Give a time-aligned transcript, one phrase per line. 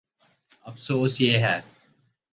[0.65, 1.61] افسوس، یہ ہے۔